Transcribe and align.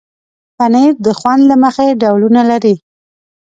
پنېر 0.57 0.91
د 1.05 1.07
خوند 1.19 1.41
له 1.49 1.55
مخې 1.63 1.87
ډولونه 2.01 2.41
لري. 2.51 2.75